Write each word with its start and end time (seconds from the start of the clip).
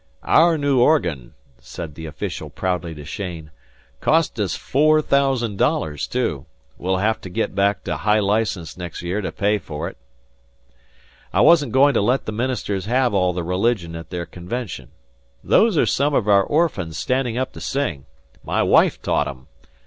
"Our 0.23 0.57
new 0.57 0.79
organ," 0.79 1.35
said 1.59 1.93
the 1.93 2.07
official 2.07 2.49
proudly 2.49 2.95
to 2.95 3.03
Cheyne. 3.05 3.51
"Cost 3.99 4.39
us 4.39 4.55
four 4.55 4.99
thousand 4.99 5.59
dollars, 5.59 6.07
too. 6.07 6.47
We'll 6.79 6.97
have 6.97 7.21
to 7.21 7.29
get 7.29 7.53
back 7.53 7.83
to 7.83 7.97
high 7.97 8.17
license 8.19 8.75
next 8.75 9.03
year 9.03 9.21
to 9.21 9.31
pay 9.31 9.59
for 9.59 9.87
it. 9.87 9.97
I 11.31 11.41
wasn't 11.41 11.71
going 11.71 11.93
to 11.93 12.01
let 12.01 12.25
the 12.25 12.31
ministers 12.31 12.85
have 12.85 13.13
all 13.13 13.31
the 13.31 13.43
religion 13.43 13.95
at 13.95 14.09
their 14.09 14.25
convention. 14.25 14.89
Those 15.43 15.77
are 15.77 15.85
some 15.85 16.15
of 16.15 16.27
our 16.27 16.41
orphans 16.43 16.97
standing 16.97 17.37
up 17.37 17.51
to 17.53 17.61
sing. 17.61 18.07
My 18.43 18.63
wife 18.63 18.99
taught 19.03 19.27
'em. 19.27 19.45